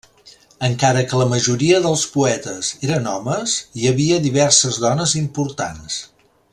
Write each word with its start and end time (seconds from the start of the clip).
Encara 0.67 1.03
que 1.09 1.19
la 1.21 1.27
majoria 1.33 1.81
dels 1.83 2.05
poetes 2.15 2.71
eren 2.89 3.11
homes, 3.13 3.53
hi 3.81 3.87
havia 3.93 4.19
diverses 4.27 4.81
dones 4.87 5.19
importants. 5.25 6.01